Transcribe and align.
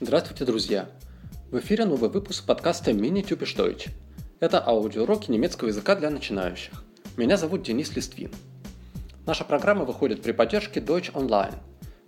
Здравствуйте, 0.00 0.44
друзья! 0.46 0.88
В 1.50 1.58
эфире 1.58 1.84
новый 1.84 2.08
выпуск 2.08 2.46
подкаста 2.46 2.92
Mini 2.92 3.22
Typisch 3.22 3.56
Deutsch. 3.56 3.90
Это 4.40 4.66
аудиоуроки 4.66 5.30
немецкого 5.30 5.68
языка 5.68 5.94
для 5.96 6.08
начинающих. 6.10 6.82
Меня 7.16 7.36
зовут 7.36 7.62
Денис 7.62 7.94
Листвин. 7.94 8.30
Наша 9.26 9.44
программа 9.44 9.84
выходит 9.84 10.22
при 10.22 10.32
поддержке 10.32 10.80
Deutsch 10.80 11.12
Online. 11.12 11.56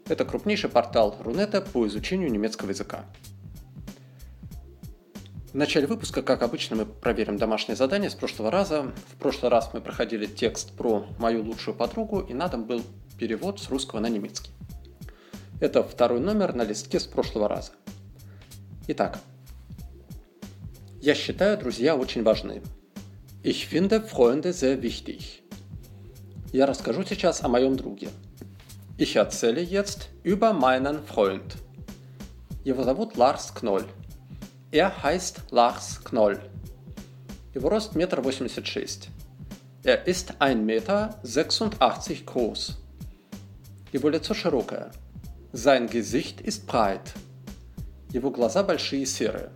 Это 0.09 0.25
крупнейший 0.25 0.71
портал 0.71 1.17
Рунета 1.21 1.61
по 1.61 1.87
изучению 1.87 2.33
немецкого 2.33 2.71
языка. 2.71 3.05
В 5.53 5.55
начале 5.57 5.89
выпуска, 5.89 6.23
как 6.23 6.43
обычно, 6.43 6.77
мы 6.77 6.87
проверим 6.87 7.37
домашнее 7.37 7.75
задание 7.75 8.09
с 8.09 8.15
прошлого 8.15 8.53
раза. 8.53 8.93
В 9.09 9.17
прошлый 9.17 9.51
раз 9.51 9.71
мы 9.73 9.81
проходили 9.81 10.27
текст 10.27 10.71
про 10.77 11.09
мою 11.19 11.43
лучшую 11.43 11.77
подругу, 11.77 12.21
и 12.21 12.33
надо 12.33 12.57
был 12.57 12.83
перевод 13.19 13.59
с 13.59 13.69
русского 13.69 13.99
на 13.99 14.09
немецкий. 14.09 14.53
Это 15.61 15.83
второй 15.83 16.21
номер 16.21 16.55
на 16.55 16.63
листке 16.63 17.01
с 17.01 17.07
прошлого 17.07 17.49
раза. 17.49 17.73
Итак, 18.87 19.19
я 21.01 21.17
считаю 21.17 21.59
друзья 21.59 21.97
очень 21.97 22.23
важны. 22.23 22.63
Ich 23.43 23.67
finde 23.69 24.07
Freunde 24.09 24.53
sehr 24.53 24.81
wichtig. 24.81 25.43
Я 26.53 26.67
расскажу 26.67 27.03
сейчас 27.05 27.43
о 27.43 27.49
моем 27.49 27.75
друге. 27.75 28.11
Ich 28.99 29.17
erzähle 29.17 29.63
jetzt 29.63 30.11
über 30.23 30.53
meinen 30.53 31.05
Freund. 31.05 31.57
Его 32.65 32.85
зовут 32.85 33.17
Ларс 33.17 33.51
Кноль. 33.51 33.87
Er 34.73 35.03
heißt 35.03 35.51
Lars 35.51 35.99
Knoll. 36.05 36.39
Его 37.55 37.71
рост 37.71 37.97
1,86 37.97 39.09
м. 39.09 39.13
Er 39.83 40.07
ist 40.07 40.35
1,86 40.39 40.55
Meter 40.55 41.19
groß. 42.25 42.79
Его 43.93 44.09
лицо 44.09 44.33
широкое. 44.33 44.93
Sein 45.53 45.89
Gesicht 45.89 46.41
ist 46.41 46.69
breit. 46.69 47.15
Его 48.13 48.31
глаза 48.31 48.63
большие 48.63 49.03
и 49.03 49.07
серые. 49.07 49.51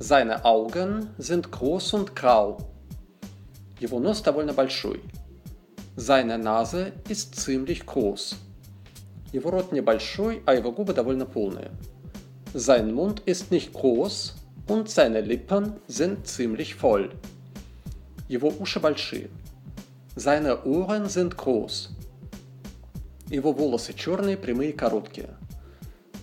Seine 0.00 0.44
Augen 0.44 1.10
sind 1.18 1.52
groß 1.52 1.94
und 1.94 2.16
grau. 2.16 2.58
Его 3.78 4.00
нос 4.00 4.22
довольно 4.22 4.52
большой. 4.52 5.00
Seine 5.94 6.36
Nase 6.36 6.92
ist 7.08 7.36
ziemlich 7.36 7.86
groß. 7.86 8.34
Его 9.32 9.50
рот 9.50 9.70
небольшой, 9.70 10.42
а 10.46 10.54
его 10.54 10.72
губы 10.72 10.94
довольно 10.94 11.26
полные. 11.26 11.70
Sein 12.53 12.93
Mund 12.93 13.21
ist 13.25 13.51
nicht 13.51 13.73
groß 13.73 14.35
und 14.67 14.89
seine 14.89 15.21
Lippen 15.21 15.73
sind 15.87 16.27
ziemlich 16.27 16.75
voll. 16.75 17.11
Его 18.27 18.53
уши 18.59 18.79
большие. 18.79 19.29
Seine 20.15 20.65
Ohren 20.65 21.07
sind 21.09 21.37
groß. 21.37 21.91
Его 23.29 23.53
волосы 23.53 23.93
черные, 23.93 24.37
прямые 24.37 24.71
и 24.71 24.73
короткие. 24.73 25.29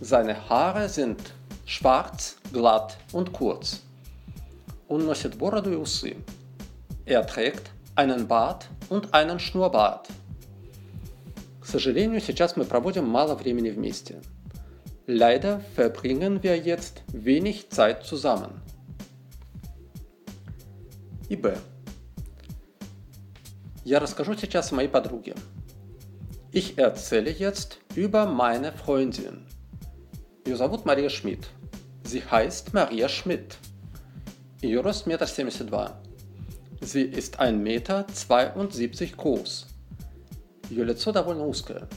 Seine 0.01 0.49
Haare 0.49 0.89
sind 0.89 1.21
schwarz, 1.67 2.37
glatt 2.53 2.99
und 3.13 3.33
kurz. 3.33 3.83
Он 4.89 5.07
носит 5.07 5.37
бороду 5.37 5.73
и 5.73 5.77
усы. 5.77 6.17
Er 7.07 7.27
trägt 7.27 7.71
einen 7.95 8.27
Bart 8.27 8.69
und 8.89 9.13
einen 9.15 9.39
Schnurrbart. 9.39 10.09
К 11.61 11.67
сожалению, 11.67 12.21
сейчас 12.21 12.57
мы 12.57 12.65
проводим 12.65 13.09
мало 13.09 13.35
времени 13.35 13.71
вместе. 13.71 14.21
Leider 15.09 15.61
verbringen 15.75 16.43
wir 16.43 16.57
jetzt 16.57 17.03
wenig 17.13 17.71
Zeit 17.71 18.05
zusammen. 18.05 18.63
И 21.29 21.37
Б. 21.37 21.57
Я 23.85 24.01
расскажу 24.01 24.35
сейчас 24.35 24.73
о 24.73 24.77
моей 24.77 24.89
подруге. 24.89 25.35
Ich 26.53 26.79
erzähle 26.79 27.31
jetzt 27.31 27.79
über 27.95 28.27
meine 28.27 28.73
Freundin. 28.73 29.47
Ее 30.47 30.57
зовут 30.57 30.87
Мария 30.87 31.11
Шмидт. 31.11 31.49
Sie 32.05 32.23
heißt 32.23 32.73
Maria 32.73 33.09
Schmidt. 33.09 33.59
Ihr 34.63 34.81
рост 34.81 35.07
1,72 35.07 35.87
м. 35.87 35.93
Sie 36.81 37.03
ist 37.03 37.41
1,72 37.41 37.53
Meter 37.53 38.07
groß. 39.17 39.67
Ihr 40.71 40.85
лицо 40.85 41.13
довольно 41.13 41.45
узкое. 41.47 41.89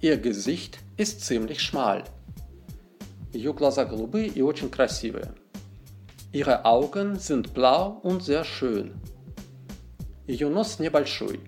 Ihr 0.00 0.16
Gesicht 0.16 0.78
ist 0.96 1.20
ziemlich 1.20 1.60
schmal. 1.60 2.04
Ее 3.37 3.53
глаза 3.53 3.85
голубые 3.85 4.29
и 4.29 4.41
очень 4.41 4.71
красивые. 4.71 5.31
Ihre 6.33 6.65
Augen 6.65 7.19
sind 7.19 7.53
blau 7.53 7.99
und 8.01 8.23
sehr 8.23 8.43
schön. 8.43 8.95
Ее 10.25 10.49
нос 10.49 10.79
небольшой. 10.79 11.39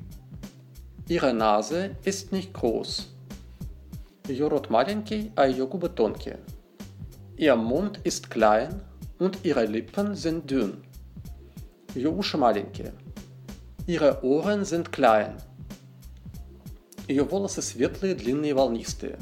Ihre 1.08 1.34
Nase 1.34 1.96
ist 2.06 2.32
nicht 2.32 2.54
groß. 2.54 3.08
Ее 4.28 4.50
рот 4.50 4.70
маленький, 4.70 5.32
а 5.36 5.48
ее 5.48 5.66
губы 5.66 5.90
тонкие. 5.90 6.40
Ihr 7.38 7.56
Mund 7.56 8.00
ist 8.04 8.30
klein 8.30 8.84
und 9.18 9.44
ihre 9.44 9.66
Lippen 9.66 10.14
sind 10.14 10.48
dünn. 10.48 10.84
Ее 11.96 12.12
уши 12.12 12.38
маленькие. 12.38 12.94
Ihre 13.88 14.24
Ohren 14.24 14.64
sind 14.64 14.92
klein. 14.92 15.38
Ее 17.08 17.24
волосы 17.24 17.64
светлые, 17.64 18.14
длинные, 18.14 18.54
волнистые. 18.54 19.18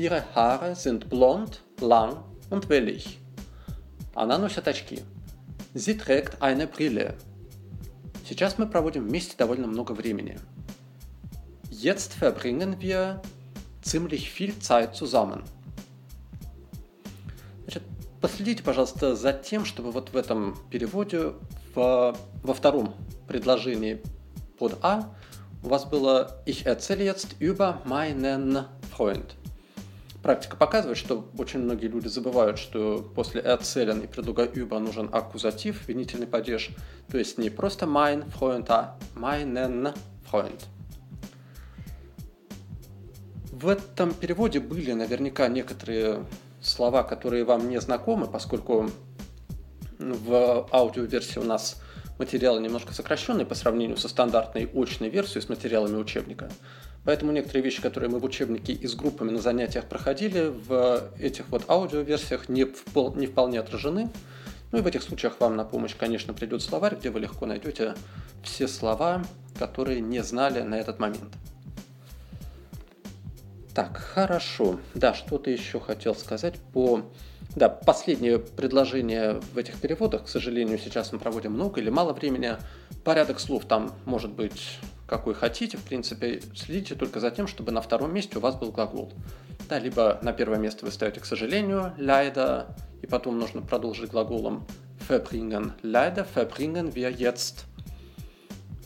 Ihre 0.00 0.24
Haare 0.34 0.74
sind 0.76 1.10
blond, 1.10 1.62
lang 1.78 2.24
und 2.48 2.70
wellig. 2.70 3.18
Она 4.14 4.38
носит 4.38 4.66
очки. 4.66 5.02
Sie 5.74 5.98
trägt 5.98 6.40
eine 6.40 6.66
Brille. 6.66 7.18
Сейчас 8.26 8.56
мы 8.56 8.66
проводим 8.66 9.06
вместе 9.06 9.36
довольно 9.36 9.66
много 9.66 9.92
времени. 9.92 10.38
Jetzt 11.70 12.14
verbringen 12.14 12.80
wir 12.80 13.20
ziemlich 13.82 14.30
viel 14.30 14.58
Zeit 14.58 14.96
zusammen. 14.96 15.44
Последите, 18.22 18.62
пожалуйста, 18.62 19.14
за 19.14 19.34
тем, 19.34 19.66
чтобы 19.66 19.90
вот 19.90 20.14
в 20.14 20.16
этом 20.16 20.56
переводе 20.70 21.34
в, 21.74 22.16
во 22.42 22.54
втором 22.54 22.94
предложении 23.28 24.00
под 24.58 24.78
А 24.80 25.14
у 25.62 25.68
вас 25.68 25.84
было 25.84 26.42
«Ich 26.46 26.64
erzähle 26.64 27.04
jetzt 27.04 27.36
über 27.38 27.82
meinen 27.84 28.64
Freund». 28.96 29.36
Практика 30.22 30.56
показывает, 30.56 30.98
что 30.98 31.30
очень 31.38 31.60
многие 31.60 31.86
люди 31.86 32.08
забывают, 32.08 32.58
что 32.58 33.02
после 33.14 33.40
erzählen 33.40 34.02
и 34.02 34.06
предлога 34.06 34.44
über 34.44 34.78
нужен 34.78 35.08
аккузатив, 35.12 35.88
винительный 35.88 36.26
падеж, 36.26 36.70
то 37.10 37.16
есть 37.16 37.38
не 37.38 37.48
просто 37.48 37.86
mein 37.86 38.30
Freund, 38.38 38.66
а 38.68 38.98
meinen 39.14 39.94
Freund. 40.30 40.62
В 43.50 43.68
этом 43.68 44.12
переводе 44.12 44.60
были 44.60 44.92
наверняка 44.92 45.48
некоторые 45.48 46.24
слова, 46.62 47.02
которые 47.02 47.44
вам 47.44 47.68
не 47.68 47.80
знакомы, 47.80 48.26
поскольку 48.26 48.90
в 49.98 50.68
аудиоверсии 50.72 51.38
у 51.38 51.44
нас 51.44 51.80
материалы 52.18 52.60
немножко 52.60 52.92
сокращенные 52.92 53.46
по 53.46 53.54
сравнению 53.54 53.96
со 53.96 54.08
стандартной 54.08 54.68
очной 54.74 55.08
версией 55.08 55.42
с 55.42 55.48
материалами 55.48 55.96
учебника. 55.96 56.50
Поэтому 57.04 57.32
некоторые 57.32 57.62
вещи, 57.62 57.80
которые 57.80 58.10
мы 58.10 58.18
в 58.18 58.24
учебнике 58.24 58.72
и 58.72 58.86
с 58.86 58.94
группами 58.94 59.30
на 59.30 59.40
занятиях 59.40 59.86
проходили, 59.86 60.48
в 60.48 61.10
этих 61.18 61.48
вот 61.48 61.68
аудиоверсиях 61.68 62.48
не, 62.48 62.64
впол- 62.64 63.16
не 63.16 63.26
вполне 63.26 63.60
отражены. 63.60 64.10
Ну 64.72 64.78
и 64.78 64.82
в 64.82 64.86
этих 64.86 65.02
случаях 65.02 65.40
вам 65.40 65.56
на 65.56 65.64
помощь, 65.64 65.96
конечно, 65.96 66.34
придет 66.34 66.62
словарь, 66.62 66.96
где 66.96 67.10
вы 67.10 67.20
легко 67.20 67.46
найдете 67.46 67.94
все 68.42 68.68
слова, 68.68 69.24
которые 69.58 70.00
не 70.00 70.22
знали 70.22 70.60
на 70.60 70.76
этот 70.76 70.98
момент. 71.00 71.34
Так, 73.74 73.96
хорошо. 73.96 74.78
Да, 74.94 75.14
что-то 75.14 75.50
еще 75.50 75.80
хотел 75.80 76.14
сказать 76.14 76.56
по... 76.72 77.02
Да, 77.56 77.68
последнее 77.68 78.38
предложение 78.38 79.40
в 79.52 79.58
этих 79.58 79.80
переводах, 79.80 80.26
к 80.26 80.28
сожалению, 80.28 80.78
сейчас 80.78 81.12
мы 81.12 81.18
проводим 81.18 81.52
много 81.52 81.80
или 81.80 81.90
мало 81.90 82.12
времени. 82.12 82.56
Порядок 83.04 83.40
слов 83.40 83.64
там 83.64 83.92
может 84.04 84.30
быть 84.30 84.78
какой 85.10 85.34
хотите. 85.34 85.76
В 85.76 85.82
принципе, 85.82 86.40
следите 86.54 86.94
только 86.94 87.18
за 87.18 87.32
тем, 87.32 87.48
чтобы 87.48 87.72
на 87.72 87.82
втором 87.82 88.14
месте 88.14 88.38
у 88.38 88.40
вас 88.40 88.54
был 88.54 88.70
глагол. 88.70 89.12
Да, 89.68 89.78
либо 89.78 90.20
на 90.22 90.32
первое 90.32 90.58
место 90.58 90.86
вы 90.86 90.92
ставите, 90.92 91.20
к 91.20 91.26
сожалению, 91.26 91.92
leider, 91.98 92.66
и 93.02 93.06
потом 93.06 93.38
нужно 93.38 93.60
продолжить 93.60 94.10
глаголом 94.10 94.64
verbringen. 95.08 95.72
Leider 95.82 96.26
verbringen 96.32 96.94
wir 96.94 97.14
jetzt. 97.14 97.64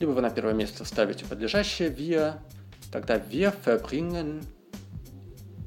Либо 0.00 0.12
вы 0.12 0.23
на 0.23 0.31
первое 0.31 0.55
место 0.55 0.87
ставите 0.87 1.26
подлежащее 1.26 1.91
wir, 1.91 2.38
тогда 2.91 3.17
wir 3.19 3.55
verbringen 3.62 4.47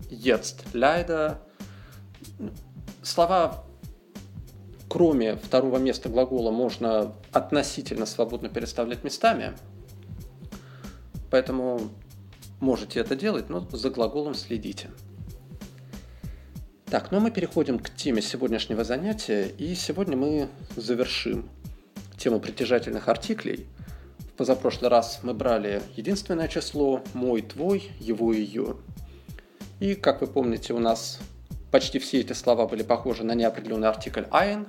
jetzt. 0.10 0.66
Leider 0.74 1.38
слова, 3.04 3.64
кроме 4.90 5.36
второго 5.36 5.78
места 5.78 6.10
глагола, 6.10 6.50
можно 6.50 7.14
относительно 7.32 8.08
свободно 8.08 8.50
переставлять 8.50 9.04
местами. 9.04 9.56
Поэтому 11.30 11.92
можете 12.60 13.00
это 13.00 13.16
делать, 13.16 13.50
но 13.50 13.68
за 13.72 13.90
глаголом 13.90 14.34
следите. 14.34 14.90
Так, 16.86 17.12
ну 17.12 17.18
а 17.18 17.20
мы 17.20 17.32
переходим 17.32 17.80
к 17.80 17.90
теме 17.90 18.22
сегодняшнего 18.22 18.86
занятия, 18.86 19.48
и 19.48 19.76
сегодня 19.76 20.16
мы 20.16 20.50
завершим 20.78 21.50
тему 22.18 22.40
притяжательных 22.40 23.10
артиклей. 23.10 23.68
В 24.20 24.38
позапрошлый 24.38 24.90
раз 24.90 25.20
мы 25.22 25.34
брали 25.34 25.82
единственное 25.98 26.48
число 26.48 27.04
«мой», 27.14 27.42
«твой», 27.42 27.92
«его», 28.00 28.32
«ее». 28.32 28.78
И, 29.82 29.96
как 29.96 30.22
вы 30.22 30.28
помните, 30.28 30.74
у 30.74 30.80
нас 30.80 31.20
почти 31.72 32.00
все 32.00 32.22
эти 32.22 32.34
слова 32.34 32.68
были 32.68 32.84
похожи 32.84 33.24
на 33.24 33.34
неопределенный 33.34 33.90
артикль 33.90 34.24
«ein», 34.32 34.66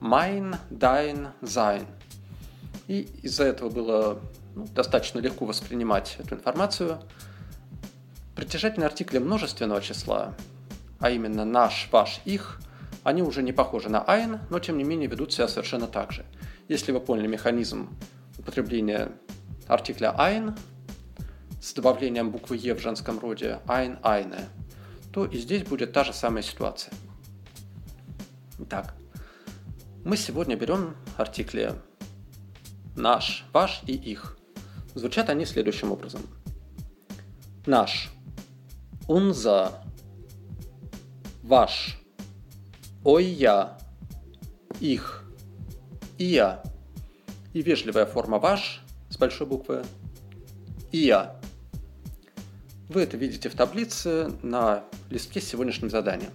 «mein», 0.00 0.56
«dein», 0.70 1.30
«sein». 1.42 1.86
И 2.86 3.08
из-за 3.22 3.44
этого 3.44 3.68
было 3.68 4.20
ну, 4.54 4.66
достаточно 4.74 5.18
легко 5.18 5.46
воспринимать 5.46 6.16
эту 6.18 6.34
информацию. 6.34 7.00
Притяжательные 8.34 8.86
артикли 8.86 9.18
множественного 9.18 9.80
числа 9.80 10.34
а 11.00 11.10
именно 11.10 11.44
наш, 11.44 11.88
ваш, 11.90 12.20
их, 12.26 12.60
они 13.02 13.22
уже 13.22 13.42
не 13.42 13.52
похожи 13.52 13.88
на 13.88 14.04
ein, 14.06 14.38
но 14.50 14.60
тем 14.60 14.76
не 14.76 14.84
менее 14.84 15.08
ведут 15.08 15.32
себя 15.32 15.48
совершенно 15.48 15.86
так 15.86 16.12
же. 16.12 16.24
Если 16.68 16.92
вы 16.92 17.00
поняли 17.00 17.26
механизм 17.26 17.98
употребления 18.38 19.10
артикля 19.66 20.14
ein 20.16 20.56
с 21.60 21.72
добавлением 21.72 22.30
буквы 22.30 22.56
«е» 22.56 22.74
в 22.74 22.80
женском 22.80 23.18
роде 23.18 23.60
ein, 23.66 24.00
eine, 24.02 24.44
то 25.12 25.24
и 25.24 25.38
здесь 25.38 25.64
будет 25.64 25.92
та 25.92 26.04
же 26.04 26.12
самая 26.12 26.42
ситуация. 26.42 26.92
Итак, 28.58 28.94
мы 30.04 30.16
сегодня 30.16 30.54
берем 30.54 30.96
артикли 31.16 31.74
наш, 32.94 33.46
ваш 33.52 33.82
и 33.86 33.94
их. 33.94 34.36
Звучат 34.94 35.30
они 35.30 35.44
следующим 35.44 35.92
образом. 35.92 36.22
Наш, 37.66 38.10
unser, 39.08 39.72
ваш, 41.42 41.98
ой 43.04 43.24
я, 43.24 43.78
их, 44.80 45.24
и 46.18 46.24
я. 46.24 46.62
И 47.52 47.62
вежливая 47.62 48.06
форма 48.06 48.38
ваш 48.38 48.82
с 49.10 49.16
большой 49.16 49.46
буквы 49.46 49.84
я. 50.92 51.36
Вы 52.88 53.02
это 53.02 53.16
видите 53.16 53.48
в 53.48 53.54
таблице 53.54 54.32
на 54.42 54.84
листке 55.10 55.40
с 55.40 55.48
сегодняшним 55.48 55.90
заданием. 55.90 56.32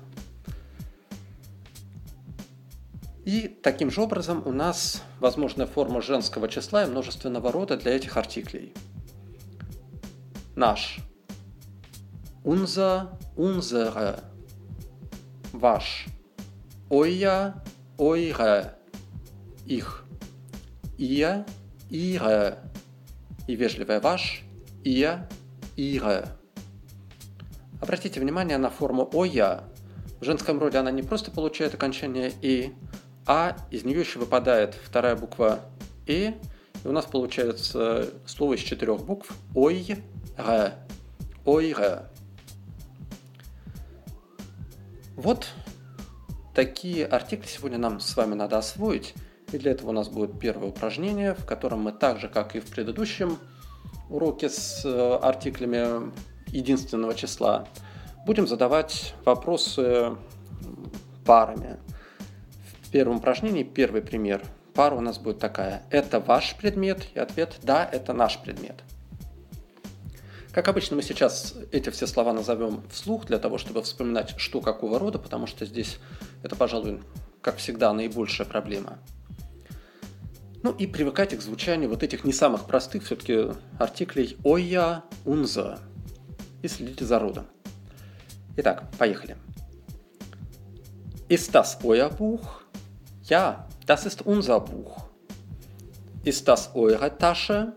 И 3.26 3.48
таким 3.48 3.90
же 3.90 4.02
образом 4.02 4.44
у 4.46 4.52
нас 4.52 5.02
возможна 5.20 5.66
форма 5.66 6.02
женского 6.02 6.48
числа 6.48 6.84
и 6.84 6.88
множественного 6.88 7.52
рода 7.52 7.76
для 7.76 7.96
этих 7.96 8.18
артиклей. 8.18 8.74
Наш. 10.56 11.00
Unser, 12.44 13.08
unsere 13.36 14.20
ваш, 15.52 16.06
euer, 16.92 17.56
eure, 17.98 18.76
их, 19.66 20.06
ihr, 21.00 21.46
ihre, 21.90 22.60
и 23.48 23.56
вежливое 23.56 24.00
ваш, 24.00 24.44
ihr, 24.84 25.28
ihre. 25.76 26.28
Обратите 27.82 28.20
внимание 28.20 28.60
на 28.60 28.70
форму 28.70 29.10
«оя». 29.12 29.64
В 30.22 30.24
женском 30.24 30.60
роде 30.60 30.78
она 30.78 30.92
не 30.92 31.02
просто 31.02 31.32
получает 31.32 31.74
окончание 31.74 32.32
«и», 32.42 32.74
а 33.26 33.56
из 33.72 33.84
нее 33.84 34.00
еще 34.00 34.20
выпадает 34.20 34.76
вторая 34.76 35.16
буква 35.16 35.60
«и», 36.06 36.34
и 36.84 36.88
у 36.88 36.92
нас 36.92 37.06
получается 37.06 38.10
слово 38.26 38.54
из 38.54 38.60
четырех 38.60 39.04
букв 39.04 39.32
«ой», 39.54 40.04
«ре», 40.38 40.74
«ой», 41.46 41.74
«ре». 41.74 42.04
Вот 45.16 45.48
такие 46.54 47.06
артикли 47.06 47.48
сегодня 47.48 47.78
нам 47.78 48.00
с 48.00 48.16
вами 48.16 48.34
надо 48.34 48.58
освоить. 48.58 49.14
И 49.52 49.58
для 49.58 49.72
этого 49.72 49.90
у 49.90 49.94
нас 49.94 50.10
будет 50.10 50.40
первое 50.40 50.70
упражнение, 50.70 51.36
в 51.36 51.46
котором 51.46 51.82
мы 51.82 51.92
так 51.92 52.20
же, 52.20 52.28
как 52.28 52.56
и 52.56 52.60
в 52.60 52.66
предыдущем 52.66 53.38
уроке 54.10 54.50
с 54.50 54.84
э, 54.84 55.20
артиклями 55.22 56.12
единственного 56.48 57.16
числа, 57.16 57.68
будем 58.26 58.48
задавать 58.48 59.14
вопросы 59.24 60.16
парами. 61.26 61.78
Первом 62.96 63.18
упражнении 63.18 63.64
первый 63.64 64.02
пример. 64.02 64.42
Пара 64.74 64.96
у 64.96 65.02
нас 65.02 65.18
будет 65.18 65.38
такая. 65.38 65.84
Это 65.90 66.22
ваш 66.22 66.56
предмет? 66.56 67.06
И 67.14 67.20
ответ 67.20 67.58
да, 67.62 67.84
это 67.84 68.14
наш 68.14 68.40
предмет. 68.40 68.86
Как 70.54 70.70
обычно, 70.70 70.96
мы 70.96 71.02
сейчас 71.02 71.56
эти 71.74 71.90
все 71.90 72.08
слова 72.08 72.32
назовем 72.32 72.84
вслух 72.90 73.26
для 73.26 73.38
того, 73.38 73.58
чтобы 73.58 73.82
вспоминать, 73.82 74.36
что 74.38 74.62
какого 74.62 74.98
рода, 74.98 75.20
потому 75.20 75.46
что 75.46 75.66
здесь 75.66 76.00
это, 76.42 76.56
пожалуй, 76.56 77.02
как 77.42 77.58
всегда, 77.58 77.92
наибольшая 77.92 78.48
проблема. 78.48 78.98
Ну 80.64 80.72
и 80.72 80.88
привыкайте 80.88 81.36
к 81.36 81.42
звучанию 81.42 81.90
вот 81.90 82.02
этих 82.02 82.24
не 82.24 82.32
самых 82.32 82.66
простых 82.66 83.04
все-таки 83.04 83.50
артиклей 83.78 84.38
«оя», 84.46 85.04
«унза» 85.26 85.80
и 86.62 86.70
следите 86.70 87.04
за 87.04 87.20
родом. 87.20 87.46
Итак, 88.56 88.86
поехали. 88.98 89.36
Euer 91.28 92.18
Buch? 92.18 92.65
Ja, 93.28 93.68
das 93.86 94.06
ist 94.06 94.22
unser 94.26 94.60
Buch. 94.60 95.04
Ist 96.24 96.48
das 96.48 96.74
eure 96.76 97.18
Tasche? 97.18 97.76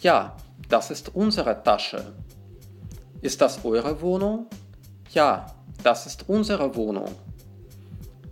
Ja, 0.00 0.36
Das 0.68 0.90
ist 0.90 1.14
unsere 1.14 1.62
Tasche. 1.62 2.14
Ist 3.20 3.40
das 3.40 3.64
eure 3.64 4.00
Wohnung? 4.00 4.46
Ja, 5.12 5.46
das 5.82 6.06
ist 6.06 6.28
unsere 6.28 6.74
Wohnung. 6.74 7.10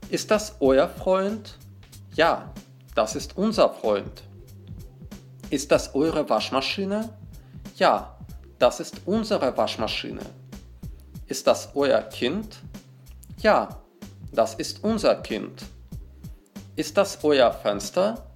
Ist 0.09 0.31
das 0.31 0.57
euer 0.61 0.89
Freund? 0.89 1.59
Ja, 2.15 2.51
das 2.95 3.15
ist 3.17 3.37
unser 3.37 3.69
Freund. 3.71 4.23
Ist 5.51 5.71
das 5.71 5.95
eure 5.95 6.29
Waschmaschine? 6.29 7.11
Ja, 7.77 8.17
das 8.59 8.81
ist 8.81 9.03
unsere 9.07 9.57
Waschmaschine. 9.57 10.23
Ist 11.27 11.47
das 11.47 11.71
euer 11.75 12.01
Kind? 12.03 12.59
Ja, 13.39 13.69
das 14.33 14.55
ist 14.55 14.83
unser 14.83 15.17
Kind. 15.17 15.65
Ist 16.75 16.97
das 16.97 17.23
euer 17.23 17.53
Fenster? 17.53 18.27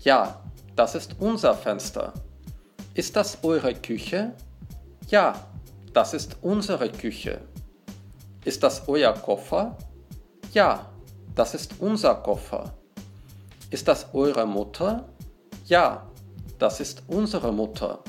Ja, 0.00 0.42
das 0.74 0.96
ist 0.96 1.14
unser 1.20 1.54
Fenster. 1.54 2.12
Ist 2.94 3.14
das 3.14 3.38
eure 3.44 3.74
Küche? 3.74 4.32
Ja, 5.06 5.46
das 5.92 6.12
ist 6.12 6.36
unsere 6.42 6.90
Küche. 6.90 7.40
Ist 8.44 8.64
das 8.64 8.88
euer 8.88 9.12
Koffer? 9.12 9.76
Ja, 10.52 10.90
das 11.36 11.54
ist 11.54 11.74
unser 11.78 12.16
Koffer. 12.16 12.74
Ist 13.70 13.86
das 13.86 14.12
eure 14.12 14.46
Mutter? 14.46 15.08
Ja, 15.66 16.10
das 16.58 16.80
ist 16.80 17.04
unsere 17.06 17.52
Mutter. 17.52 18.00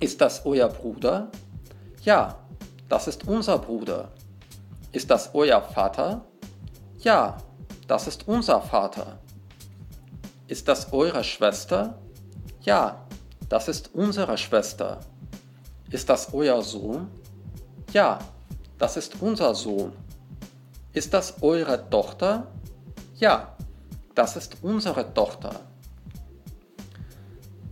Ist 0.00 0.20
das 0.20 0.44
euer 0.44 0.68
Bruder? 0.68 1.30
Ja, 2.02 2.40
das 2.88 3.06
ist 3.06 3.28
unser 3.28 3.58
Bruder. 3.58 4.10
Ist 4.90 5.10
das 5.10 5.32
euer 5.32 5.62
Vater? 5.62 6.24
Ja, 6.98 7.36
das 7.88 8.06
ist 8.06 8.28
unser 8.28 8.60
Vater. 8.60 9.18
Ist 10.46 10.68
das 10.68 10.92
eure 10.92 11.24
Schwester? 11.24 11.98
Ja, 12.60 13.06
das 13.48 13.66
ist 13.68 13.90
unsere 13.94 14.36
Schwester. 14.36 15.00
Ist 15.90 16.08
das 16.08 16.32
euer 16.34 16.62
Sohn? 16.62 17.08
Ja, 17.92 18.20
das 18.78 18.96
ist 18.98 19.20
unser 19.20 19.54
Sohn. 19.54 19.92
Ist 20.92 21.12
das 21.14 21.42
eure 21.42 21.88
Tochter? 21.88 22.46
Ja, 23.16 23.56
das 24.14 24.36
ist 24.36 24.56
unsere 24.62 25.12
Tochter. 25.14 25.54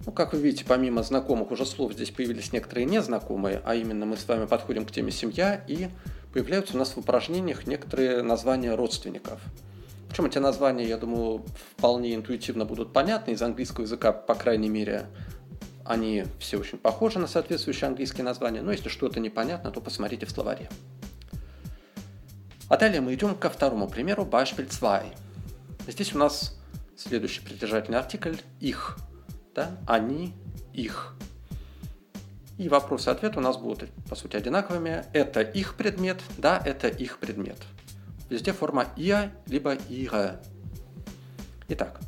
Ну, 0.06 0.12
как 0.12 0.32
вы 0.32 0.40
видите, 0.40 0.64
помимо 0.64 1.02
знакомых 1.02 1.50
уже 1.50 1.66
слов, 1.66 1.92
здесь 1.92 2.10
появились 2.10 2.52
некоторые 2.52 2.86
незнакомые, 2.86 3.60
а 3.64 3.74
именно 3.74 4.06
мы 4.06 4.16
с 4.16 4.26
вами 4.26 4.46
подходим 4.46 4.86
к 4.86 4.92
теме 4.92 5.10
«семья», 5.10 5.56
и 5.66 5.88
появляются 6.32 6.74
у 6.74 6.78
нас 6.78 6.90
в 6.90 6.98
упражнениях 6.98 7.66
некоторые 7.66 8.22
названия 8.22 8.74
родственников. 8.76 9.40
Причем 10.16 10.30
эти 10.30 10.38
названия, 10.38 10.88
я 10.88 10.96
думаю, 10.96 11.44
вполне 11.76 12.14
интуитивно 12.14 12.64
будут 12.64 12.94
понятны 12.94 13.32
из 13.32 13.42
английского 13.42 13.82
языка, 13.82 14.12
по 14.12 14.34
крайней 14.34 14.70
мере, 14.70 15.08
они 15.84 16.24
все 16.38 16.56
очень 16.56 16.78
похожи 16.78 17.18
на 17.18 17.26
соответствующие 17.26 17.88
английские 17.88 18.24
названия, 18.24 18.62
но 18.62 18.72
если 18.72 18.88
что-то 18.88 19.20
непонятно, 19.20 19.70
то 19.70 19.82
посмотрите 19.82 20.24
в 20.24 20.30
словаре. 20.30 20.70
А 22.70 22.78
далее 22.78 23.02
мы 23.02 23.12
идем 23.12 23.34
ко 23.34 23.50
второму 23.50 23.90
примеру, 23.90 24.24
Beispiel 24.24 24.66
2. 24.80 25.02
Здесь 25.86 26.14
у 26.14 26.18
нас 26.18 26.58
следующий 26.96 27.42
притяжательный 27.42 27.98
артикль 27.98 28.36
«их». 28.58 28.96
Да? 29.54 29.76
Они, 29.86 30.32
их. 30.72 31.14
И 32.56 32.70
вопрос 32.70 33.06
и 33.06 33.10
ответ 33.10 33.36
у 33.36 33.40
нас 33.40 33.58
будут, 33.58 33.90
по 34.08 34.16
сути, 34.16 34.34
одинаковыми. 34.36 35.04
Это 35.12 35.42
их 35.42 35.74
предмет, 35.74 36.22
да, 36.38 36.58
это 36.64 36.88
их 36.88 37.18
предмет. 37.18 37.58
Везде 38.29 38.53
форма 38.53 38.87
«ihr» 38.95 39.31
либо 39.47 39.75
«ihre». 39.89 40.39
Итак, 41.67 41.99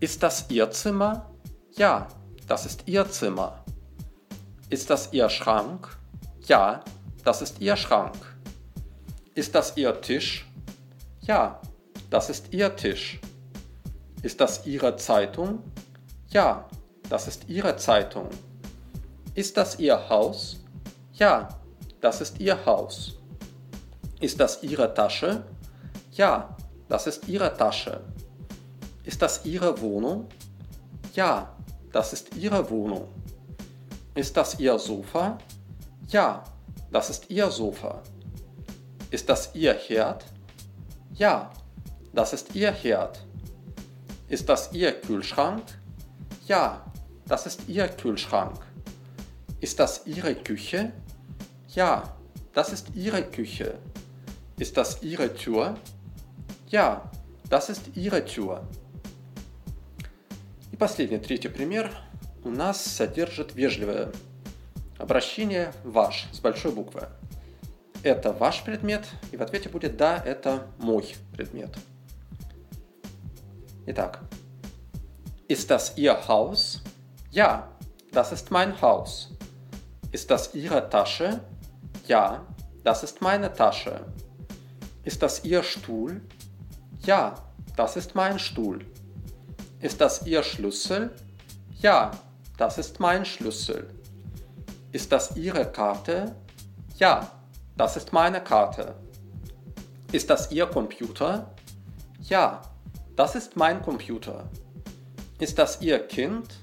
ist 0.00 0.22
das 0.22 0.46
ihr 0.50 0.70
Zimmer? 0.70 1.30
Ja, 1.76 2.08
Das 2.50 2.66
ist 2.66 2.82
Ihr 2.88 3.08
Zimmer. 3.08 3.64
Ist 4.70 4.90
das 4.90 5.12
Ihr 5.12 5.28
Schrank? 5.28 5.96
Ja, 6.48 6.82
das 7.22 7.42
ist 7.42 7.60
Ihr 7.60 7.76
Schrank. 7.76 8.16
Ist 9.36 9.54
das 9.54 9.76
Ihr 9.76 10.00
Tisch? 10.00 10.50
Ja, 11.20 11.60
das 12.10 12.28
ist 12.28 12.52
Ihr 12.52 12.74
Tisch. 12.74 13.20
Ist 14.22 14.40
das 14.40 14.66
Ihre 14.66 14.96
Zeitung? 14.96 15.62
Ja, 16.30 16.68
das 17.08 17.28
ist 17.28 17.48
Ihre 17.48 17.76
Zeitung. 17.76 18.28
Ist 19.36 19.56
das 19.56 19.78
Ihr 19.78 20.08
Haus? 20.08 20.56
Ja, 21.12 21.50
das 22.00 22.20
ist 22.20 22.40
Ihr 22.40 22.66
Haus. 22.66 23.16
Ist 24.19 24.39
das 24.39 24.63
Ihre 24.63 24.93
Tasche? 24.93 25.43
Ja, 26.11 26.55
das 26.87 27.07
ist 27.07 27.27
Ihre 27.27 27.55
Tasche. 27.55 28.01
Ist 29.03 29.21
das 29.21 29.45
Ihre 29.45 29.79
Wohnung? 29.81 30.27
Ja, 31.13 31.55
das 31.91 32.13
ist 32.13 32.35
Ihre 32.35 32.69
Wohnung. 32.69 33.07
Ist 34.15 34.35
das 34.37 34.59
Ihr 34.59 34.79
Sofa? 34.79 35.37
Ja, 36.07 36.43
das 36.91 37.09
ist 37.09 37.29
Ihr 37.29 37.49
Sofa. 37.51 38.01
Ist 39.11 39.27
das 39.27 39.53
Ihr 39.53 39.73
Herd? 39.73 40.25
Ja, 41.13 41.51
das 42.13 42.33
ist 42.33 42.55
Ihr 42.55 42.71
Herd. 42.71 43.25
Ist 44.29 44.47
das 44.47 44.71
Ihr 44.71 44.93
Kühlschrank? 45.01 45.63
Ja, 46.47 46.85
das 47.27 47.45
ist 47.45 47.67
Ihr 47.67 47.87
Kühlschrank. 47.87 48.59
Ist 49.59 49.79
das 49.79 50.05
Ihre 50.05 50.35
Küche? 50.35 50.93
Ja, 51.69 52.15
das 52.53 52.71
ist 52.71 52.95
Ihre 52.95 53.23
Küche. 53.23 53.77
Ist 54.57 54.77
das 54.77 55.01
Ihre 55.01 55.33
Tür? 55.33 55.77
Ja, 56.67 57.11
das 57.49 57.69
ist 57.69 57.95
Ihre 57.95 58.23
Tür. 58.25 58.63
И 60.71 60.77
последний, 60.77 61.19
третий 61.19 61.49
пример 61.49 61.91
у 62.43 62.49
нас 62.49 62.83
содержит 62.83 63.55
вежливое 63.55 64.11
обращение 64.97 65.73
«ваш» 65.83 66.27
с 66.31 66.39
большой 66.39 66.71
буквы. 66.71 67.09
Это 68.03 68.31
ваш 68.31 68.63
предмет, 68.63 69.05
и 69.31 69.37
в 69.37 69.41
ответе 69.41 69.67
будет 69.69 69.97
«да, 69.97 70.21
это 70.23 70.67
мой 70.79 71.15
предмет». 71.33 71.75
Итак, 73.87 74.21
ist 75.49 75.69
das 75.69 75.97
Ihr 75.97 76.27
Haus? 76.27 76.81
Ja, 77.31 77.69
das 78.11 78.31
ist 78.31 78.51
mein 78.51 78.81
Haus. 78.81 79.29
Ist 80.11 80.31
das 80.31 80.55
Ihre 80.55 80.89
Tasche? 80.89 81.41
Ja, 82.07 82.45
das 82.83 83.03
ist 83.03 83.21
meine 83.21 83.53
Tasche. 83.53 84.01
Ist 85.05 85.21
das 85.21 85.45
Ihr 85.45 85.61
Stuhl? 85.61 86.19
Ja, 87.05 87.35
das 87.75 87.95
ist 87.95 88.15
mein 88.15 88.39
Stuhl. 88.39 88.83
Ist 89.79 90.01
das 90.01 90.25
Ihr 90.25 90.41
Schlüssel? 90.41 91.11
Ja, 91.79 92.09
das 92.57 92.79
ist 92.79 92.99
mein 92.99 93.23
Schlüssel. 93.23 93.87
Ist 94.91 95.11
das 95.11 95.37
Ihre 95.37 95.71
Karte? 95.71 96.35
Ja, 96.97 97.31
das 97.77 97.97
ist 97.97 98.13
meine 98.13 98.41
Karte. 98.41 98.95
Ist 100.11 100.31
das 100.31 100.51
Ihr 100.51 100.65
Computer? 100.65 101.53
Ja, 102.23 102.63
das 103.15 103.35
ist 103.35 103.55
mein 103.55 103.83
Computer. 103.83 104.49
Ist 105.37 105.59
das 105.59 105.81
Ihr 105.81 105.99
Kind? 105.99 106.55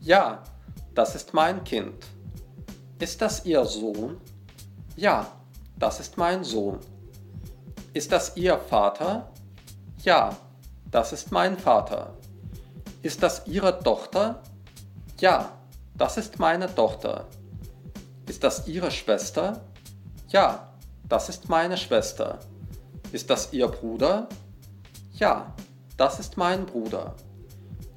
Ja, 0.00 0.42
das 0.96 1.14
ist 1.14 1.32
mein 1.32 1.62
Kind. 1.62 2.06
Ist 2.98 3.22
das 3.22 3.44
Ihr 3.44 3.64
Sohn? 3.64 4.20
Ja, 4.96 5.30
das 5.78 6.00
ist 6.00 6.16
mein 6.16 6.42
Sohn. 6.42 6.80
Ist 7.93 8.11
das 8.11 8.35
Ihr 8.35 8.57
Vater? 8.57 9.31
Ja, 10.03 10.35
das 10.89 11.13
ist 11.13 11.31
mein 11.31 11.57
Vater. 11.57 12.13
Ist 13.01 13.21
das 13.21 13.45
Ihre 13.47 13.79
Tochter? 13.79 14.41
Ja, 15.19 15.51
das 15.95 16.17
ist 16.17 16.39
meine 16.39 16.73
Tochter. 16.73 17.27
Ist 18.27 18.43
das 18.43 18.67
Ihre 18.67 18.91
Schwester? 18.91 19.61
Ja, 20.29 20.73
das 21.07 21.29
ist 21.29 21.49
meine 21.49 21.77
Schwester. 21.77 22.39
Ist 23.11 23.29
das 23.29 23.53
Ihr 23.53 23.67
Bruder? 23.67 24.27
Ja, 25.13 25.53
das 25.97 26.19
ist 26.19 26.37
mein 26.37 26.65
Bruder. 26.65 27.15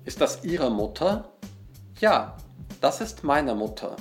Ist 0.04 0.20
das 0.20 0.44
Ihre 0.44 0.70
Mutter? 0.70 1.30
Ja, 2.00 2.36
das 2.80 3.00
ist 3.00 3.24
meine 3.24 3.54
Mutter. 3.54 3.96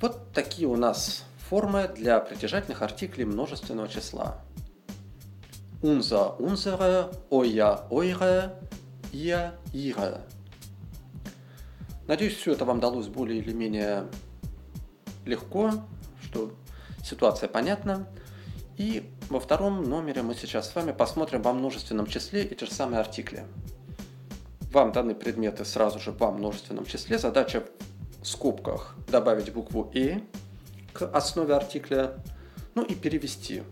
Вот 0.00 0.32
такие 0.34 0.68
у 0.68 0.76
нас 0.76 1.24
формы 1.49 1.87
для 1.87 2.19
притяжательных 2.19 2.83
артиклей 2.83 3.25
множественного 3.25 3.87
числа. 3.87 4.37
Unser, 5.81 6.37
unsere, 6.39 7.09
euer, 7.31 7.87
eure, 7.89 8.51
ihr, 9.11 9.53
ihre. 9.73 10.21
Надеюсь, 12.07 12.35
все 12.35 12.51
это 12.51 12.65
вам 12.65 12.79
далось 12.79 13.07
более 13.07 13.39
или 13.39 13.51
менее 13.51 14.05
легко, 15.25 15.71
что 16.21 16.51
ситуация 17.03 17.49
понятна. 17.49 18.07
И 18.77 19.09
во 19.29 19.39
втором 19.39 19.83
номере 19.83 20.21
мы 20.21 20.35
сейчас 20.35 20.69
с 20.69 20.75
вами 20.75 20.91
посмотрим 20.91 21.41
во 21.41 21.53
множественном 21.53 22.05
числе 22.05 22.43
эти 22.43 22.63
же 22.63 22.71
самые 22.71 22.99
артикли. 22.99 23.45
Вам 24.71 24.91
даны 24.91 25.15
предметы 25.15 25.65
сразу 25.65 25.99
же 25.99 26.11
во 26.11 26.31
множественном 26.31 26.85
числе. 26.85 27.17
Задача 27.17 27.63
в 28.21 28.27
скобках 28.27 28.95
добавить 29.07 29.51
букву 29.51 29.89
«и» 29.93 30.23
к 30.93 31.03
основе 31.13 31.53
артикля, 31.53 32.15
ну 32.75 32.83
и 32.83 32.95
перевести. 32.95 33.63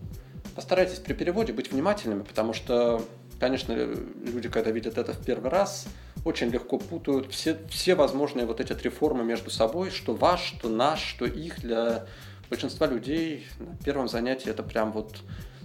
Постарайтесь 0.56 1.00
при 1.00 1.14
переводе 1.14 1.54
быть 1.54 1.72
внимательными, 1.72 2.24
потому 2.24 2.54
что, 2.54 3.04
конечно, 3.40 3.74
люди, 3.74 4.50
когда 4.50 4.72
видят 4.72 4.98
это 4.98 5.14
в 5.14 5.24
первый 5.24 5.52
раз, 5.52 5.88
очень 6.26 6.50
легко 6.50 6.78
путают 6.78 7.32
все, 7.32 7.58
все 7.70 7.96
возможные 7.96 8.46
вот 8.46 8.60
эти 8.60 8.74
три 8.74 8.90
формы 8.90 9.24
между 9.24 9.50
собой, 9.50 9.92
что 9.92 10.14
ваш, 10.14 10.42
что 10.42 10.70
наш, 10.70 11.02
что 11.02 11.26
их 11.26 11.62
для 11.62 12.08
большинства 12.50 12.88
людей 12.88 13.48
на 13.60 13.78
первом 13.78 14.08
занятии 14.08 14.50
это 14.50 14.64
прям 14.64 14.92
вот 14.92 15.18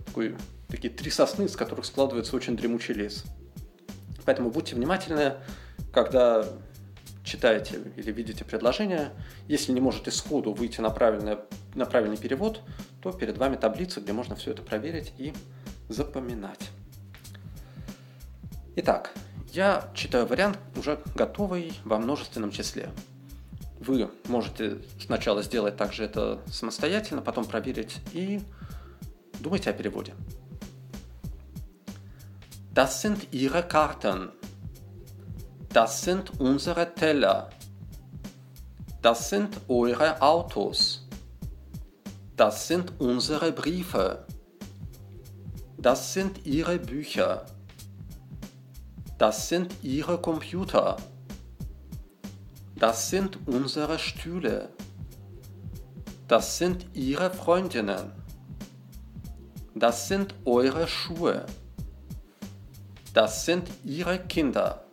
такой, 0.07 0.37
такие 0.69 0.93
три 0.93 1.11
сосны, 1.11 1.45
из 1.45 1.57
которых 1.57 1.85
складывается 1.85 2.37
очень 2.37 2.57
дремучий 2.57 2.95
лес. 2.95 3.25
Поэтому 4.25 4.51
будьте 4.51 4.75
внимательны, 4.75 5.35
когда 5.93 6.47
читаете 7.25 7.81
или 7.97 8.11
видите 8.11 8.45
предложение. 8.45 9.12
Если 9.49 9.73
не 9.73 9.81
можете 9.81 10.11
сходу 10.11 10.52
выйти 10.52 10.81
на, 10.81 10.91
правильный, 10.91 11.38
на 11.75 11.87
правильный 11.87 12.17
перевод, 12.17 12.62
то 13.00 13.12
перед 13.12 13.38
вами 13.38 13.57
таблица, 13.57 14.00
где 14.00 14.12
можно 14.12 14.37
все 14.37 14.52
это 14.52 14.62
проверить 14.62 15.12
и 15.19 15.33
запоминать. 15.88 16.71
Итак, 18.76 19.12
я 19.52 19.91
читаю 19.95 20.26
вариант 20.26 20.59
уже 20.76 20.99
готовый 21.14 21.73
во 21.85 21.99
множественном 21.99 22.50
числе. 22.50 22.91
Вы 23.81 24.11
можете 24.29 24.79
сначала 25.00 25.43
сделать 25.43 25.76
также 25.76 26.05
это 26.05 26.41
самостоятельно, 26.47 27.21
потом 27.21 27.45
проверить 27.45 27.99
и 28.12 28.41
думайте 29.41 29.71
о 29.71 29.73
переводе. 29.73 30.14
Das 32.73 33.02
sind 33.02 33.29
Ihre 33.33 33.62
Karten. 33.62 34.31
Das 35.73 36.02
sind 36.02 36.38
unsere 36.38 36.95
Teller. 36.95 37.49
Das 39.00 39.31
sind 39.31 39.59
eure 39.69 40.21
Autos. 40.21 41.09
Das 42.37 42.69
sind 42.69 43.00
unsere 43.00 43.52
Briefe. 43.52 44.26
Das 45.79 46.12
sind 46.12 46.45
Ihre 46.45 46.79
Bücher. 46.79 47.47
Das 49.17 49.49
sind 49.49 49.75
Ihre 49.83 50.21
Computer. 50.21 50.99
Das 52.76 53.09
sind 53.09 53.38
unsere 53.47 53.99
Stühle. 53.99 54.69
Das 56.29 56.59
sind 56.59 56.85
Ihre 56.93 57.31
Freundinnen. 57.31 58.12
Das 59.75 60.07
sind 60.07 60.35
eure 60.45 60.87
Schuhe. 60.87 61.47
Das 63.14 63.47
sind 63.47 63.71
Ihre 63.85 64.19
Kinder. 64.19 64.85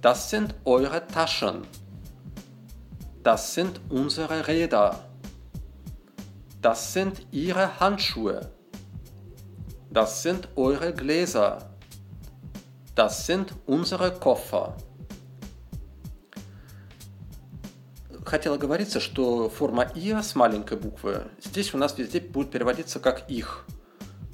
Das 0.00 0.30
sind 0.30 0.54
eure 0.64 1.06
Taschen. 1.06 1.62
Das 3.22 3.54
sind 3.54 3.80
unsere 3.90 4.46
Räder. 4.46 5.04
Das 6.62 6.92
sind 6.92 7.26
Ihre 7.32 7.80
Handschuhe. 7.80 8.50
Das 9.90 10.22
sind 10.22 10.48
eure 10.56 10.94
Gläser. 10.94 11.70
Das 12.94 13.26
sind 13.26 13.52
unsere 13.66 14.12
Koffer. 14.12 14.76
хотела 18.30 18.56
говориться, 18.58 19.00
что 19.00 19.50
форма 19.50 19.82
«иа» 19.96 20.22
с 20.22 20.36
маленькой 20.36 20.78
буквы 20.78 21.24
здесь 21.42 21.74
у 21.74 21.78
нас 21.78 21.98
везде 21.98 22.20
будет 22.20 22.52
переводиться 22.52 23.00
как 23.00 23.28
«их». 23.28 23.66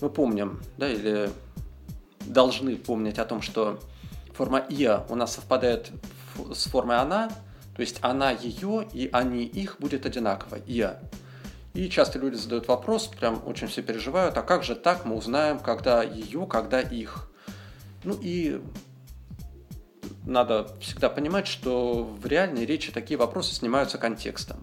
Мы 0.03 0.11
помним, 0.11 0.61
да, 0.77 0.91
или 0.91 1.31
должны 2.27 2.77
помнить 2.77 3.19
о 3.19 3.25
том, 3.25 3.41
что 3.41 3.81
форма 4.37 4.65
«иа» 4.69 5.05
у 5.09 5.15
нас 5.15 5.35
совпадает 5.35 5.91
с 6.53 6.65
формой 6.69 6.97
«она», 6.97 7.29
то 7.75 7.81
есть 7.81 7.99
«она» 8.03 8.31
ее 8.31 8.87
и 8.93 9.09
«они» 9.13 9.45
их 9.45 9.77
будет 9.79 10.07
одинаково, 10.07 10.59
«иа». 10.67 10.99
И 11.75 11.91
часто 11.91 12.19
люди 12.19 12.37
задают 12.37 12.69
вопрос, 12.69 13.07
прям 13.07 13.43
очень 13.47 13.67
все 13.67 13.83
переживают, 13.83 14.37
а 14.39 14.43
как 14.43 14.63
же 14.63 14.75
так 14.75 15.05
мы 15.05 15.15
узнаем, 15.15 15.59
когда 15.59 16.03
ее, 16.03 16.47
когда 16.47 16.81
их? 16.81 17.31
Ну 18.03 18.17
и 18.21 18.63
надо 20.25 20.69
всегда 20.81 21.11
понимать, 21.11 21.47
что 21.47 22.03
в 22.03 22.27
реальной 22.27 22.65
речи 22.65 22.93
такие 22.93 23.19
вопросы 23.19 23.55
снимаются 23.55 23.99
контекстом. 23.99 24.59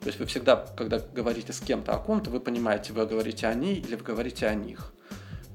То 0.00 0.08
есть 0.08 0.18
вы 0.18 0.26
всегда, 0.26 0.56
когда 0.56 0.98
говорите 0.98 1.52
с 1.52 1.60
кем-то 1.60 1.92
о 1.92 1.98
ком-то, 1.98 2.30
вы 2.30 2.40
понимаете, 2.40 2.92
вы 2.92 3.06
говорите 3.06 3.46
о 3.46 3.54
ней 3.54 3.76
или 3.76 3.94
вы 3.94 4.04
говорите 4.04 4.46
о 4.46 4.54
них. 4.54 4.92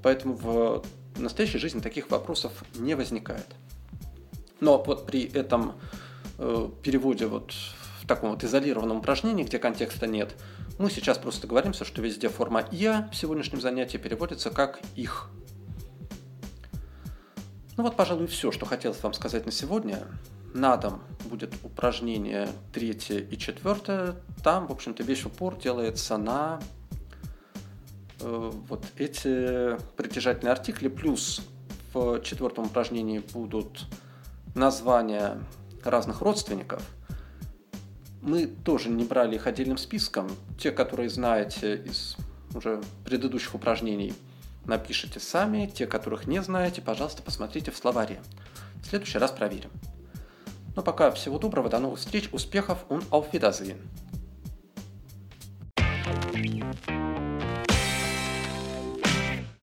Поэтому 0.01 0.33
в 0.33 0.83
настоящей 1.17 1.57
жизни 1.57 1.79
таких 1.79 2.09
вопросов 2.09 2.51
не 2.75 2.95
возникает. 2.95 3.47
Но 4.59 4.81
вот 4.81 5.05
при 5.05 5.23
этом 5.23 5.73
э, 6.37 6.69
переводе 6.83 7.27
вот 7.27 7.53
в 8.01 8.07
таком 8.07 8.31
вот 8.31 8.43
изолированном 8.43 8.97
упражнении, 8.97 9.43
где 9.43 9.59
контекста 9.59 10.07
нет, 10.07 10.35
мы 10.77 10.89
сейчас 10.89 11.17
просто 11.17 11.43
договоримся, 11.43 11.85
что 11.85 12.01
везде 12.01 12.29
форма 12.29 12.67
«я» 12.71 13.09
в 13.11 13.15
сегодняшнем 13.15 13.61
занятии 13.61 13.97
переводится 13.97 14.49
как 14.49 14.79
«их». 14.95 15.29
Ну 17.77 17.83
вот, 17.83 17.95
пожалуй, 17.95 18.27
все, 18.27 18.51
что 18.51 18.65
хотелось 18.65 19.01
вам 19.01 19.13
сказать 19.13 19.45
на 19.45 19.51
сегодня. 19.51 19.99
На 20.53 20.75
дом 20.77 21.01
будет 21.25 21.53
упражнение 21.63 22.49
третье 22.73 23.19
и 23.19 23.37
четвертое. 23.37 24.15
Там, 24.43 24.67
в 24.67 24.71
общем-то, 24.71 25.03
весь 25.03 25.25
упор 25.25 25.57
делается 25.57 26.17
на 26.17 26.59
вот 28.21 28.85
эти 28.97 29.77
притяжательные 29.95 30.51
артикли. 30.51 30.87
Плюс 30.87 31.41
в 31.93 32.21
четвертом 32.21 32.65
упражнении 32.65 33.19
будут 33.33 33.85
названия 34.55 35.39
разных 35.83 36.21
родственников– 36.21 36.83
мы 38.21 38.45
тоже 38.45 38.89
не 38.89 39.03
брали 39.03 39.35
их 39.35 39.47
отдельным 39.47 39.77
списком. 39.77 40.29
Те, 40.57 40.71
которые 40.71 41.09
знаете 41.09 41.75
из 41.75 42.15
уже 42.53 42.81
предыдущих 43.03 43.55
упражнений, 43.55 44.13
напишите 44.65 45.19
сами. 45.19 45.65
Те, 45.65 45.87
которых 45.87 46.27
не 46.27 46.41
знаете, 46.41 46.81
пожалуйста, 46.81 47.23
посмотрите 47.23 47.71
в 47.71 47.77
словаре. 47.77 48.19
В 48.83 48.85
следующий 48.85 49.17
раз 49.17 49.31
проверим. 49.31 49.71
Ну 50.75 50.83
пока 50.83 51.11
всего 51.11 51.39
доброго, 51.39 51.69
до 51.69 51.79
новых 51.79 51.99
встреч, 51.99 52.29
успехов 52.31 52.85
und 52.89 53.03
auf 53.09 53.31
Wiedersehen. 53.31 53.77